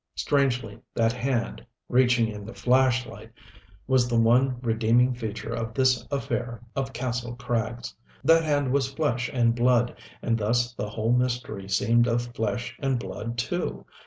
[0.15, 3.29] Strangely, that hand reaching in the flashlight
[3.85, 7.93] was the one redeeming feature of this affair of Kastle Krags.
[8.23, 12.97] That hand was flesh and blood, and thus the whole mystery seemed of flesh and
[12.97, 13.85] blood too.